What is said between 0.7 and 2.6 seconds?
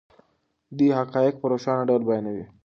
دی حقایق په روښانه ډول بیانوي.